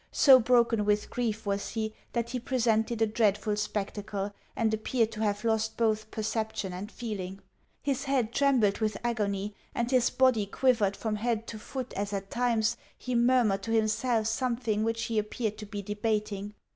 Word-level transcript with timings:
So 0.11 0.39
broken 0.39 0.83
with 0.83 1.11
grief 1.11 1.45
was 1.45 1.69
he 1.69 1.93
that 2.13 2.31
he 2.31 2.39
presented 2.39 3.03
a 3.03 3.05
dreadful 3.05 3.55
spectacle, 3.55 4.33
and 4.55 4.73
appeared 4.73 5.11
to 5.11 5.21
have 5.21 5.43
lost 5.43 5.77
both 5.77 6.09
perception 6.09 6.73
and 6.73 6.91
feeling. 6.91 7.39
His 7.83 8.05
head 8.05 8.33
trembled 8.33 8.79
with 8.79 8.97
agony, 9.03 9.53
and 9.75 9.91
his 9.91 10.09
body 10.09 10.47
quivered 10.47 10.97
from 10.97 11.17
head 11.17 11.45
to 11.49 11.59
foot 11.59 11.93
as 11.93 12.13
at 12.13 12.31
times 12.31 12.77
he 12.97 13.13
murmured 13.13 13.61
to 13.61 13.71
himself 13.71 14.25
something 14.25 14.83
which 14.83 15.03
he 15.03 15.19
appeared 15.19 15.59
to 15.59 15.67
be 15.67 15.83
debating. 15.83 16.55